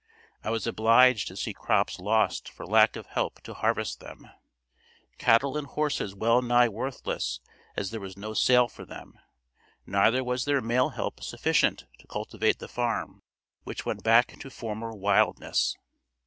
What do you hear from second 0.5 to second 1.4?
obliged to